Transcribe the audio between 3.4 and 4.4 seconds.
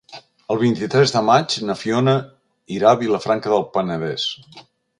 del Penedès.